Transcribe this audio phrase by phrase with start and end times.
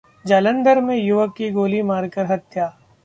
[0.25, 2.71] जालंधर में युवक की गोली मारकर हत्या